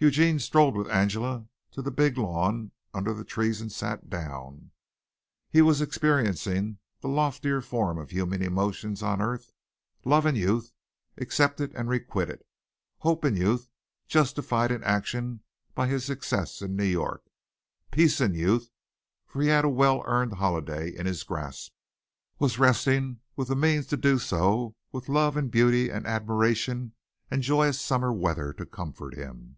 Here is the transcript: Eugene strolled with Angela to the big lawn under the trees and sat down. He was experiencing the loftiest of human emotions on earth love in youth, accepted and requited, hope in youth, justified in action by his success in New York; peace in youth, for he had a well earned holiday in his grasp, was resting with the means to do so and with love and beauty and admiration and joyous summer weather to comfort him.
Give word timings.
Eugene 0.00 0.38
strolled 0.38 0.76
with 0.76 0.88
Angela 0.90 1.48
to 1.72 1.82
the 1.82 1.90
big 1.90 2.16
lawn 2.16 2.70
under 2.94 3.12
the 3.12 3.24
trees 3.24 3.60
and 3.60 3.72
sat 3.72 4.08
down. 4.08 4.70
He 5.50 5.60
was 5.60 5.80
experiencing 5.80 6.78
the 7.00 7.08
loftiest 7.08 7.72
of 7.74 8.10
human 8.10 8.40
emotions 8.40 9.02
on 9.02 9.20
earth 9.20 9.50
love 10.04 10.24
in 10.24 10.36
youth, 10.36 10.70
accepted 11.16 11.74
and 11.74 11.88
requited, 11.88 12.44
hope 12.98 13.24
in 13.24 13.34
youth, 13.34 13.68
justified 14.06 14.70
in 14.70 14.84
action 14.84 15.40
by 15.74 15.88
his 15.88 16.04
success 16.04 16.62
in 16.62 16.76
New 16.76 16.84
York; 16.84 17.24
peace 17.90 18.20
in 18.20 18.34
youth, 18.34 18.70
for 19.26 19.42
he 19.42 19.48
had 19.48 19.64
a 19.64 19.68
well 19.68 20.04
earned 20.06 20.34
holiday 20.34 20.94
in 20.96 21.06
his 21.06 21.24
grasp, 21.24 21.72
was 22.38 22.56
resting 22.60 23.18
with 23.34 23.48
the 23.48 23.56
means 23.56 23.88
to 23.88 23.96
do 23.96 24.20
so 24.20 24.64
and 24.66 24.74
with 24.92 25.08
love 25.08 25.36
and 25.36 25.50
beauty 25.50 25.90
and 25.90 26.06
admiration 26.06 26.92
and 27.32 27.42
joyous 27.42 27.80
summer 27.80 28.12
weather 28.12 28.52
to 28.52 28.64
comfort 28.64 29.14
him. 29.14 29.56